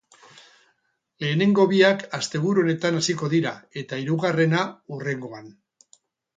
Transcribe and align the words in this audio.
Lehenengo 1.23 1.65
biak 1.73 2.01
asteburu 2.21 2.65
honetan 2.67 2.99
hasiko 3.03 3.31
dira, 3.37 3.55
eta 3.85 4.03
hirugarrena, 4.03 4.67
hurrengoan. 4.97 5.57